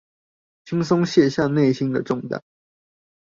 [0.65, 2.41] 輕鬆卸下內心的重擔